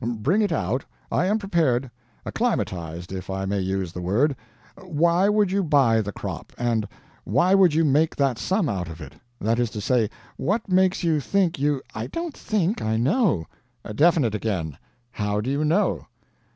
[0.03, 1.91] Bring it out I am prepared
[2.25, 4.35] acclimatized, if I may use the word.
[4.81, 6.87] Why would you buy the crop, and
[7.23, 9.13] why would you make that sum out of it?
[9.39, 13.45] That is to say, what makes you think you" "I don't think I know."
[13.93, 14.75] "Definite again.
[15.11, 16.07] How do you know?"